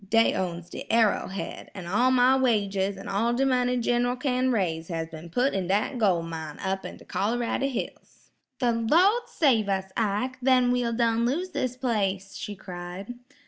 [0.09, 4.51] Dey owns de Arrow Head, an' all my wages an' all de money, Gin'ral kin
[4.51, 9.29] raise has ben put in dat gol' mine up in de Col'rady hills." "The Lawd
[9.29, 10.39] save us, Ike!
[10.41, 13.13] Then we'll done lose this place,' she cried.